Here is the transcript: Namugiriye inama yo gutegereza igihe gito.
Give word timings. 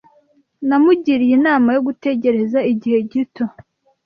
Namugiriye 0.67 1.33
inama 1.39 1.67
yo 1.75 1.81
gutegereza 1.87 2.59
igihe 2.71 2.97
gito. 3.11 3.43